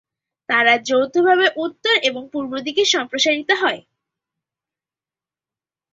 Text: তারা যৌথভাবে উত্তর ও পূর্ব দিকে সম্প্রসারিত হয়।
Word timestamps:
তারা 0.49 0.73
যৌথভাবে 0.87 1.45
উত্তর 1.57 1.95
ও 2.09 2.29
পূর্ব 2.33 2.51
দিকে 2.67 2.83
সম্প্রসারিত 2.93 3.49
হয়। 3.61 3.81